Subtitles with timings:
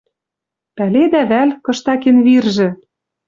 [0.75, 2.69] Пӓледӓ вӓл, кыштакен виржӹ?